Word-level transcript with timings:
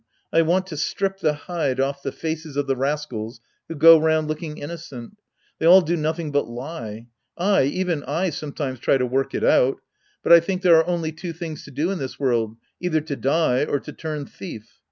I 0.33 0.41
want 0.41 0.65
to 0.65 0.77
strip 0.77 1.19
the 1.19 1.33
hide 1.35 1.79
off 1.79 2.01
the 2.01 2.11
faces 2.11 2.57
of 2.57 2.65
the 2.65 2.75
rascals 2.75 3.39
who 3.67 3.75
go 3.75 3.99
round 3.99 4.27
looking 4.27 4.57
innocent. 4.57 5.17
They 5.59 5.67
all 5.67 5.81
do 5.81 5.95
nothing 5.95 6.31
but 6.31 6.47
lie. 6.49 7.05
O 7.37 7.53
I, 7.57 7.63
even 7.65 8.03
I, 8.05 8.31
sometimes 8.31 8.79
try 8.79 8.97
to 8.97 9.05
work 9.05 9.35
it 9.35 9.43
out 9.43 9.73
0 9.75 9.79
But 10.23 10.33
I 10.33 10.39
tliink 10.39 10.63
there 10.63 10.77
are 10.77 10.87
only 10.87 11.11
two 11.11 11.33
things 11.33 11.63
to 11.65 11.71
do 11.71 11.91
in 11.91 11.99
this 11.99 12.19
world, 12.19 12.57
either 12.79 13.01
to 13.01 13.15
die 13.15 13.63
or 13.63 13.79
to 13.79 13.93
turn 13.93 14.25
thief. 14.25 14.79